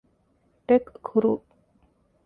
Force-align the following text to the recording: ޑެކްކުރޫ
ޑެކްކުރޫ 0.67 1.29